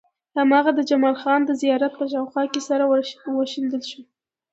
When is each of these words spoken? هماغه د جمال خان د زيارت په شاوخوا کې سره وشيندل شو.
هماغه 0.37 0.71
د 0.75 0.79
جمال 0.89 1.15
خان 1.21 1.41
د 1.45 1.51
زيارت 1.61 1.93
په 1.99 2.05
شاوخوا 2.11 2.43
کې 2.51 2.61
سره 2.69 2.83
وشيندل 3.39 3.81
شو. 3.91 4.01